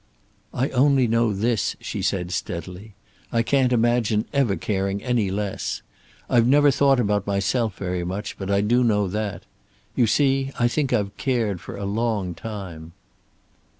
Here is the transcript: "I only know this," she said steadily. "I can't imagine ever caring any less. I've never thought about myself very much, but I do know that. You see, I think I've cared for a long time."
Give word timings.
"I 0.51 0.69
only 0.69 1.07
know 1.07 1.31
this," 1.31 1.75
she 1.79 2.01
said 2.01 2.31
steadily. 2.31 2.95
"I 3.31 3.43
can't 3.43 3.71
imagine 3.71 4.25
ever 4.33 4.55
caring 4.55 5.03
any 5.03 5.29
less. 5.29 5.83
I've 6.27 6.47
never 6.47 6.71
thought 6.71 6.99
about 6.99 7.27
myself 7.27 7.77
very 7.77 8.03
much, 8.03 8.35
but 8.39 8.49
I 8.49 8.61
do 8.61 8.83
know 8.83 9.07
that. 9.09 9.43
You 9.95 10.07
see, 10.07 10.51
I 10.57 10.67
think 10.67 10.91
I've 10.91 11.15
cared 11.17 11.61
for 11.61 11.77
a 11.77 11.85
long 11.85 12.33
time." 12.33 12.93